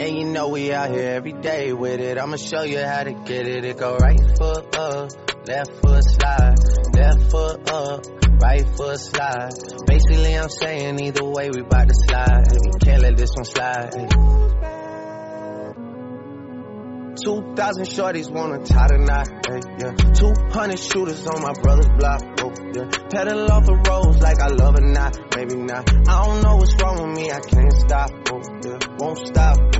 And 0.00 0.16
you 0.16 0.24
know 0.24 0.48
we 0.48 0.72
out 0.72 0.90
here 0.90 1.10
every 1.10 1.34
day 1.34 1.74
with 1.74 2.00
it. 2.00 2.16
I'ma 2.16 2.36
show 2.36 2.62
you 2.62 2.78
how 2.78 3.02
to 3.02 3.12
get 3.12 3.46
it. 3.46 3.66
It 3.66 3.76
go 3.76 3.98
right 3.98 4.18
foot 4.38 4.74
up, 4.74 5.10
left 5.46 5.72
foot 5.82 6.04
slide, 6.04 6.54
left 6.94 7.30
foot 7.30 7.70
up, 7.70 8.06
right 8.40 8.66
foot 8.78 8.98
slide. 8.98 9.50
Basically, 9.86 10.38
I'm 10.38 10.48
saying 10.48 11.00
either 11.00 11.22
way, 11.22 11.50
we 11.50 11.60
bout 11.60 11.88
to 11.88 11.94
slide. 12.08 12.46
We 12.50 12.78
can't 12.80 13.02
let 13.02 13.18
this 13.18 13.28
one 13.34 13.44
slide. 13.44 13.90
2,000 17.22 17.84
shorties 17.84 18.30
wanna 18.30 18.64
tie 18.64 18.86
the 18.88 18.96
knot, 19.04 19.28
hey, 19.44 19.60
yeah. 19.80 19.92
200 20.14 20.78
shooters 20.78 21.26
on 21.26 21.42
my 21.42 21.52
brother's 21.60 21.90
block, 21.98 22.22
oh, 22.40 22.52
yeah. 22.72 22.88
Pedal 23.10 23.52
off 23.52 23.66
the 23.66 23.74
roads 23.74 24.22
like 24.22 24.40
I 24.40 24.46
love 24.46 24.76
it 24.76 24.84
not, 24.84 25.36
maybe 25.36 25.56
not. 25.56 25.90
I 26.08 26.24
don't 26.24 26.42
know 26.42 26.56
what's 26.56 26.74
wrong 26.82 27.02
with 27.02 27.18
me, 27.18 27.30
I 27.30 27.40
can't 27.40 27.72
stop, 27.74 28.10
oh, 28.32 28.40
yeah. 28.64 28.78
Won't 28.98 29.26
stop. 29.26 29.79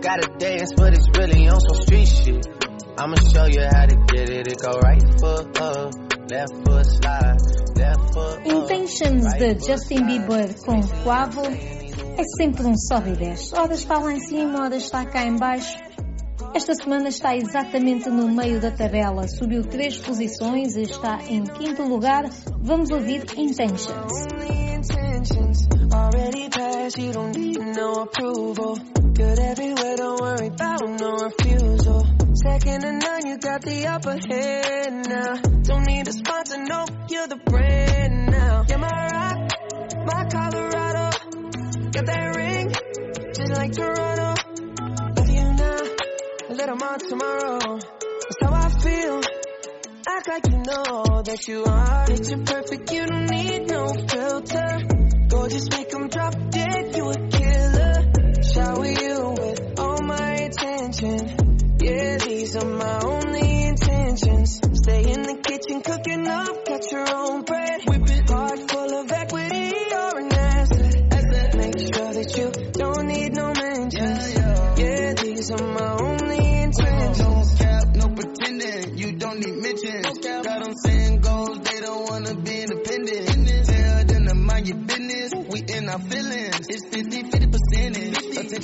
Gotta 0.00 0.28
dance, 0.38 0.72
but 0.76 0.94
it's 0.94 1.06
really 1.18 1.46
on 1.46 1.60
some 1.60 1.82
street 1.82 2.08
shit. 2.08 2.46
I'ma 2.96 3.16
show 3.16 3.44
you 3.44 3.60
how 3.70 3.84
to 3.84 3.96
get 4.12 4.30
it. 4.30 4.48
It 4.48 4.58
go 4.58 4.72
right 4.80 5.02
foot 5.20 5.60
up, 5.60 5.92
left 6.30 6.54
foot 6.64 6.86
slide, 6.86 7.36
left 7.76 8.14
foot 8.14 8.38
up. 8.40 8.46
Intentions 8.46 9.24
right 9.26 9.58
de 9.58 9.66
Justin. 9.66 10.06
Bieber 10.06 10.54
com 10.64 10.80
Quavo 11.04 11.42
é 11.42 12.22
sempre 12.38 12.64
um 12.66 12.74
sobe 12.76 13.10
e 13.10 13.16
desce. 13.16 13.54
Ora 13.54 13.74
está 13.74 13.98
lá 13.98 14.12
em 14.14 14.20
cima, 14.20 14.64
ora 14.64 14.76
está 14.76 15.04
cá 15.04 15.22
em 15.26 15.36
baixo. 15.36 15.78
Esta 16.54 16.74
semana 16.74 17.10
está 17.10 17.36
exatamente 17.36 18.08
no 18.08 18.26
meio 18.34 18.58
da 18.58 18.70
tabela. 18.70 19.28
Subiu 19.28 19.62
três 19.64 19.98
posições 19.98 20.76
e 20.76 20.82
está 20.82 21.18
em 21.28 21.44
quinto 21.44 21.82
lugar. 21.82 22.24
Vamos 22.58 22.90
ouvir 22.90 23.24
Intentions. 23.36 23.86
Got 33.50 33.62
the 33.62 33.84
upper 33.86 34.16
hand 34.30 35.08
now. 35.08 35.34
Don't 35.62 35.84
need 35.84 36.06
a 36.06 36.12
sponsor, 36.12 36.62
no, 36.62 36.86
you're 37.08 37.26
the 37.26 37.36
brand 37.36 38.26
now. 38.30 38.64
You're 38.68 38.78
my 38.78 39.08
rock, 39.16 39.38
my 40.06 40.22
Colorado. 40.30 41.06
Got 41.90 42.06
that 42.06 42.36
ring, 42.36 42.70
just 43.34 43.52
like 43.52 43.72
Toronto. 43.72 44.30
Love 45.16 45.30
you 45.36 45.46
now, 45.62 45.80
a 46.48 46.54
little 46.54 46.76
more 46.76 46.98
tomorrow. 46.98 47.78
That's 48.22 48.40
how 48.40 48.52
I 48.54 48.68
feel. 48.84 49.20
Act 50.06 50.28
like 50.28 50.46
you 50.46 50.58
know 50.58 51.22
that 51.22 51.48
you 51.48 51.64
are. 51.64 52.06
Picture 52.06 52.38
perfect, 52.46 52.92
you 52.92 53.04
don't 53.04 53.30
need 53.30 53.66
no 53.66 53.92
filter. 54.12 54.78
Gorgeous, 55.26 55.68
make 55.70 55.92
'em 55.92 56.08
drop 56.08 56.34
dead, 56.50 56.89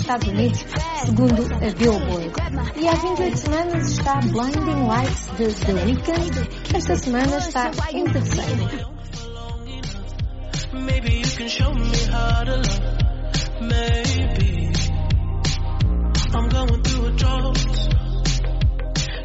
Estados 0.07 0.29
Unidos, 0.29 0.65
segundo 1.03 1.43
a 1.53 1.73
Billboard. 1.75 2.31
E 2.77 2.87
há 2.87 2.93
28 2.93 3.37
semanas 3.37 3.91
está 3.91 4.19
Blinding 4.21 4.87
Lights 4.87 5.27
de 5.37 5.47
The 5.47 5.73
Weeknd. 5.73 6.47
Esta 6.73 6.95
semana 6.95 7.37
está 7.39 7.71
em 7.91 8.05
terceiro. 8.05 8.69
Maybe 10.71 11.17
you 11.17 11.29
can 11.35 11.49
show 11.49 11.73
me 11.73 11.91
how 12.09 12.45
to 12.45 12.55
love. 12.55 12.79
Maybe 13.59 14.71
I'm 16.33 16.47
going 16.47 16.83
through 16.83 17.07
a 17.07 17.11
drought. 17.11 17.57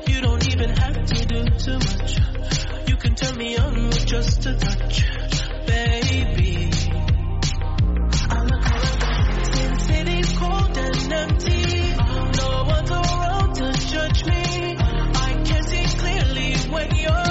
You 0.09 0.21
don't 0.21 0.49
even 0.49 0.71
have 0.71 1.05
to 1.07 1.25
do 1.27 1.45
too 1.59 1.79
much. 1.79 2.19
You 2.89 2.97
can 2.97 3.15
turn 3.15 3.39
me 3.39 3.57
on 3.57 3.87
with 3.87 4.05
just 4.05 4.47
a 4.47 4.55
touch, 4.57 5.05
baby. 5.65 6.82
Empty. 11.13 11.95
No 12.39 12.65
one's 12.65 12.91
around 12.91 13.55
to 13.57 13.73
judge 13.87 14.25
me. 14.25 14.77
I 14.79 15.43
can 15.45 15.63
see 15.65 15.85
clearly 15.99 16.55
when 16.71 16.95
you're 16.97 17.22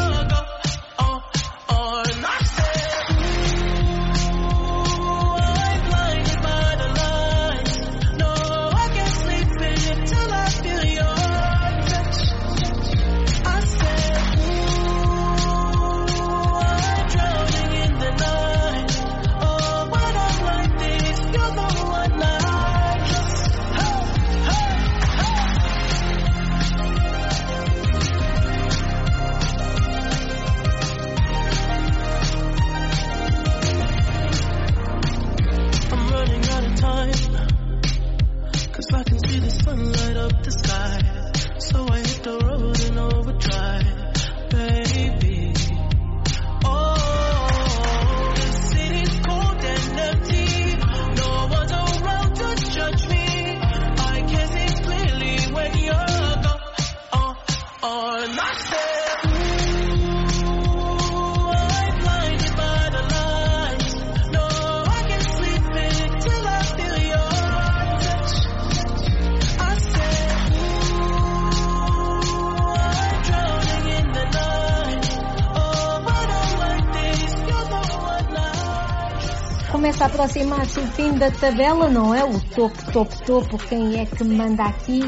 aproximar-se 80.21 80.79
o 80.79 80.86
fim 80.88 81.13
da 81.13 81.31
tabela, 81.31 81.89
não 81.89 82.13
é? 82.13 82.23
O 82.23 82.39
topo, 82.39 82.91
topo, 82.91 83.25
topo, 83.25 83.57
quem 83.57 83.99
é 83.99 84.05
que 84.05 84.23
manda 84.23 84.65
aqui? 84.65 85.01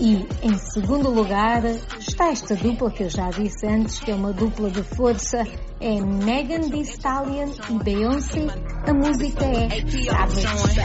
E 0.00 0.26
em 0.42 0.58
segundo 0.58 1.10
lugar 1.10 1.64
está 1.64 2.30
esta 2.30 2.56
dupla 2.56 2.90
que 2.90 3.04
eu 3.04 3.08
já 3.08 3.30
disse 3.30 3.64
antes, 3.66 4.00
que 4.00 4.10
é 4.10 4.16
uma 4.16 4.32
dupla 4.32 4.68
de 4.68 4.82
força, 4.82 5.44
é 5.80 6.00
Megan 6.00 6.68
Thee 6.68 6.82
Stallion 6.82 7.50
e 7.70 7.84
Beyoncé. 7.84 8.48
A 8.86 8.92
música 8.92 9.44
é 9.44 9.68
Savage. 10.04 10.76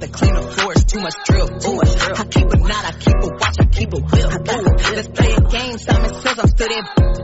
The 0.00 0.08
clean 0.08 0.34
of 0.34 0.54
floors, 0.54 0.84
too 0.84 1.00
much 1.00 1.14
drill. 1.26 1.46
Too 1.46 1.74
much 1.74 1.94
drill. 1.94 2.16
I 2.16 2.24
keep 2.24 2.50
a 2.50 2.56
knot, 2.56 2.84
I 2.86 2.92
keep 2.92 3.16
a 3.16 3.28
watch, 3.36 3.56
I 3.60 3.64
keep 3.66 3.92
a 3.92 3.96
whip. 4.00 4.46
Let's 4.96 5.08
play 5.08 5.32
a 5.32 5.40
game, 5.42 5.76
Simon 5.76 6.14
says 6.14 6.38
I'm 6.38 6.48
still 6.48 6.68
there. 6.68 7.19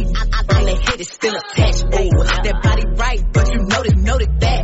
Even, 0.00 0.16
I, 0.16 0.24
I, 0.32 0.44
I 0.48 0.62
let 0.62 0.88
hit 0.88 1.00
it 1.00 1.06
still 1.06 1.34
attached. 1.34 1.90
That 1.90 2.60
body 2.62 2.84
right, 2.96 3.32
but 3.32 3.48
you 3.52 3.60
notice, 3.66 3.94
notice 3.96 4.28
that. 4.40 4.60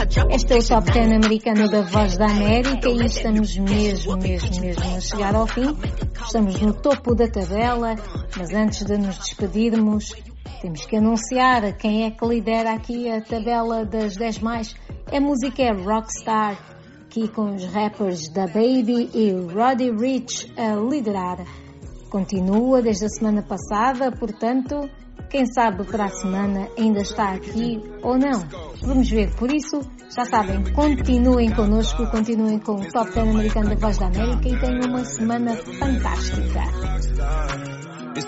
I 0.00 0.04
drop 0.04 0.32
Este 0.32 0.52
é 0.52 0.56
o 0.58 0.62
Top 0.62 0.92
10 0.92 1.12
americano 1.12 1.68
da 1.68 1.82
Voz 1.82 2.16
da 2.16 2.26
América 2.26 2.88
e 2.88 3.06
estamos 3.06 3.56
mesmo, 3.56 4.16
mesmo, 4.16 4.60
mesmo 4.60 4.96
a 4.96 5.00
chegar 5.00 5.34
ao 5.34 5.46
fim. 5.46 5.76
Estamos 6.22 6.60
no 6.60 6.72
topo 6.72 7.14
da 7.14 7.28
tabela, 7.28 7.96
mas 8.36 8.50
antes 8.52 8.84
de 8.84 8.98
nos 8.98 9.18
despedirmos, 9.18 10.14
temos 10.60 10.86
que 10.86 10.96
anunciar 10.96 11.76
quem 11.76 12.04
é 12.04 12.10
que 12.10 12.26
lidera 12.26 12.74
aqui 12.74 13.10
a 13.10 13.20
tabela 13.20 13.84
das 13.84 14.16
10 14.16 14.38
mais. 14.40 14.74
A 15.10 15.20
música 15.20 15.62
é 15.62 15.72
Rockstar, 15.72 16.58
aqui 17.04 17.28
com 17.28 17.54
os 17.54 17.64
rappers 17.66 18.28
da 18.30 18.46
Baby 18.46 19.10
e 19.14 19.32
Roddy 19.32 19.90
Rich 19.90 20.52
a 20.56 20.74
liderar. 20.76 21.38
Continua 22.10 22.82
desde 22.82 23.04
a 23.04 23.08
semana 23.08 23.42
passada, 23.42 24.10
portanto, 24.12 24.88
quem 25.30 25.46
sabe 25.46 25.84
para 25.84 26.06
a 26.06 26.08
semana 26.08 26.68
ainda 26.78 27.00
está 27.00 27.32
aqui 27.32 27.82
ou 28.02 28.18
não. 28.18 28.46
Vamos 28.82 29.10
ver. 29.10 29.34
Por 29.36 29.52
isso, 29.52 29.80
já 30.16 30.24
sabem, 30.24 30.64
continuem 30.72 31.54
connosco, 31.54 32.06
continuem 32.10 32.58
com 32.58 32.76
o 32.76 32.88
Top 32.90 33.12
10 33.12 33.28
americano 33.28 33.68
da 33.70 33.76
Voz 33.76 33.98
da 33.98 34.06
América 34.06 34.48
e 34.48 34.58
tenham 34.58 34.88
uma 34.88 35.04
semana 35.04 35.54
fantástica. 35.56 36.62
This 38.14 38.24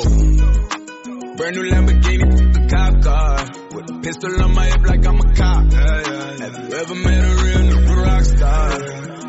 Brand 1.38 1.56
new 1.58 1.66
Lamborghini, 1.74 2.30
a 2.54 2.70
cop 2.70 3.02
car. 3.02 3.50
With 3.74 3.90
a 3.90 4.00
pistol 4.04 4.44
on 4.44 4.54
my 4.54 4.66
hip 4.68 4.86
like 4.86 5.04
I'm 5.08 5.18
a 5.18 5.34
cop. 5.34 5.74
Have 5.74 6.54
you 6.62 6.76
ever 6.78 6.96
met 7.02 7.18
a 7.18 7.34
real 7.42 7.62
nigga 7.66 7.98
rock 7.98 8.26
star? 8.26 8.78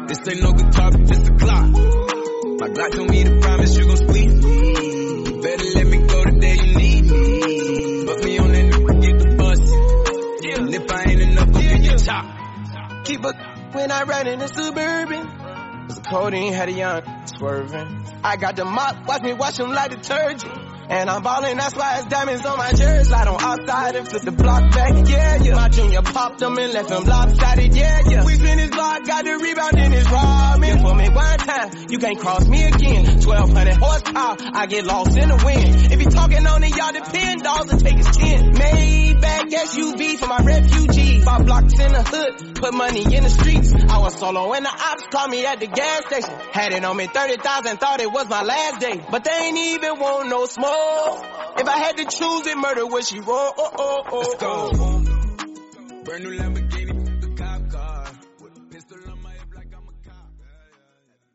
This 0.09 0.29
ain't 0.29 0.43
no 0.43 0.53
guitar, 0.53 0.91
but 0.91 1.07
this 1.09 1.21
the 1.21 1.33
clock. 1.41 1.73
My 2.61 2.69
Glock 2.69 2.93
told 2.93 3.09
me 3.09 3.25
to 3.25 3.41
promise 3.41 3.79
you 3.79 3.87
gon' 3.87 3.97
squeeze 3.97 4.45
me. 4.45 4.82
When 13.83 13.91
I 13.91 14.05
ride 14.05 14.29
in 14.29 14.39
the 14.39 14.47
suburban. 14.47 15.27
Cause 15.89 15.97
the 15.97 16.03
codeine 16.09 16.53
had 16.53 16.69
a 16.69 16.73
young 16.73 17.03
swerving. 17.27 18.07
I 18.23 18.37
got 18.37 18.55
the 18.55 18.65
mop, 18.65 19.09
watch 19.09 19.23
me 19.23 19.33
wash 19.33 19.57
them 19.57 19.73
like 19.73 19.91
detergent. 19.91 20.72
And 20.93 21.09
I'm 21.09 21.23
ballin', 21.23 21.57
that's 21.57 21.75
why 21.75 21.99
it's 22.01 22.07
diamonds 22.09 22.45
on 22.45 22.59
my 22.59 22.71
jersey. 22.73 23.05
Slide 23.05 23.27
on 23.27 23.41
outside 23.41 23.97
and 23.97 24.07
flip 24.07 24.23
the 24.25 24.33
block 24.33 24.71
back, 24.73 25.09
yeah, 25.09 25.43
yeah. 25.43 25.55
My 25.55 25.71
junior 25.71 26.03
popped 26.03 26.39
them 26.39 26.59
and 26.59 26.71
left 26.71 26.91
them 26.91 27.05
lopsided, 27.05 27.75
yeah, 27.75 28.03
yeah. 28.07 28.25
We 28.27 28.35
spin 28.35 28.59
his 28.59 28.71
block, 28.71 29.07
got 29.07 29.25
the 29.25 29.39
rebound 29.39 29.79
in 29.79 29.91
his 29.91 30.11
robbing. 30.11 30.79
For 30.81 30.95
me 30.95 31.09
one 31.09 31.39
time, 31.39 31.71
you 31.89 31.99
can't 31.99 32.19
cross 32.19 32.47
me 32.47 32.65
again. 32.65 33.07
1200 33.25 33.75
horsepower, 33.75 34.37
I 34.53 34.67
get 34.67 34.85
lost 34.85 35.17
in 35.17 35.29
the 35.31 35.43
wind. 35.43 35.93
If 35.93 35.99
he 35.99 36.07
talking 36.07 36.47
on 36.47 36.63
it, 36.63 36.77
y'all 36.77 36.93
depend, 36.93 37.43
dolls 37.43 37.73
will 37.73 37.81
take 37.81 37.97
his 37.97 38.15
chin. 38.15 38.53
Maybach 38.53 39.49
SUV 39.49 40.19
for 40.19 40.27
my 40.27 40.41
refugee. 40.45 41.23
Five 41.23 41.47
blocks 41.47 41.73
in 41.73 41.93
the 41.93 42.03
hood, 42.03 42.55
put 42.57 42.75
money 42.75 43.03
in 43.15 43.23
the 43.23 43.31
streets. 43.31 43.73
I 43.73 43.99
was 43.99 44.15
solo 44.19 44.53
and 44.53 44.67
the 44.67 44.69
ops 44.71 45.05
called 45.11 45.31
me 45.31 45.47
at 45.47 45.59
the 45.59 45.69
gas 45.69 46.05
station. 46.05 46.35
Had 46.53 46.73
it 46.73 46.85
on 46.85 46.97
me 46.99 47.07
30,000, 47.07 47.79
thought 47.79 48.01
it 48.01 48.13
was 48.13 48.29
my 48.29 48.43
last 48.43 48.81
day. 48.81 49.01
But 49.11 49.25
they 49.25 49.31
ain't 49.31 49.57
even 49.57 49.99
want 49.99 50.29
no 50.29 50.45
smoke. 50.45 50.82
If 51.59 51.69
I 51.69 51.79
had 51.79 51.97
to 51.99 52.05
choose 52.05 52.47
it, 52.47 52.57
murder 52.57 52.87
would 52.87 53.05
she 53.07 53.21
roll? 53.21 53.29
Oh, 53.57 53.71
oh, 53.79 54.03
oh, 54.11 54.19
Let's 54.19 54.35
go. 54.35 54.71
oh. 54.75 55.03
Brand 56.05 56.25
new 56.25 56.31
Lamborghini. 56.39 56.62